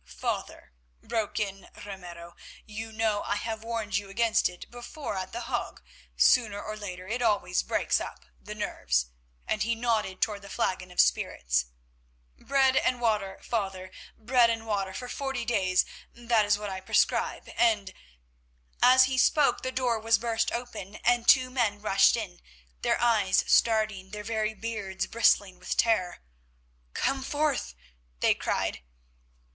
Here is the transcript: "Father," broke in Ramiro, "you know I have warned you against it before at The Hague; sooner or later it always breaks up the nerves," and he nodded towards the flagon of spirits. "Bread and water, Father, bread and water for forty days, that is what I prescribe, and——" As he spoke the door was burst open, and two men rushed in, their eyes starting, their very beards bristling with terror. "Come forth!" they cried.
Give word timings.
"Father," 0.03 0.71
broke 1.03 1.39
in 1.39 1.69
Ramiro, 1.85 2.35
"you 2.65 2.91
know 2.91 3.21
I 3.21 3.35
have 3.35 3.63
warned 3.63 3.97
you 3.99 4.09
against 4.09 4.49
it 4.49 4.65
before 4.71 5.15
at 5.15 5.31
The 5.31 5.41
Hague; 5.41 5.79
sooner 6.17 6.59
or 6.59 6.75
later 6.75 7.07
it 7.07 7.21
always 7.21 7.61
breaks 7.61 8.01
up 8.01 8.25
the 8.41 8.55
nerves," 8.55 9.11
and 9.45 9.61
he 9.61 9.75
nodded 9.75 10.19
towards 10.19 10.41
the 10.41 10.49
flagon 10.49 10.89
of 10.89 10.99
spirits. 10.99 11.65
"Bread 12.35 12.75
and 12.77 12.99
water, 12.99 13.37
Father, 13.43 13.91
bread 14.17 14.49
and 14.49 14.65
water 14.65 14.91
for 14.91 15.07
forty 15.07 15.45
days, 15.45 15.85
that 16.15 16.45
is 16.45 16.57
what 16.57 16.71
I 16.71 16.79
prescribe, 16.81 17.47
and——" 17.55 17.93
As 18.81 19.03
he 19.03 19.19
spoke 19.19 19.61
the 19.61 19.71
door 19.71 19.99
was 19.99 20.17
burst 20.17 20.51
open, 20.51 20.95
and 21.03 21.27
two 21.27 21.51
men 21.51 21.79
rushed 21.79 22.17
in, 22.17 22.41
their 22.81 22.99
eyes 22.99 23.43
starting, 23.45 24.09
their 24.09 24.23
very 24.23 24.55
beards 24.55 25.05
bristling 25.05 25.59
with 25.59 25.77
terror. 25.77 26.23
"Come 26.95 27.23
forth!" 27.23 27.75
they 28.21 28.33
cried. 28.33 28.81